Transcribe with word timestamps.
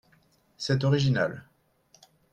C’est 0.57 0.83
original 0.83 1.43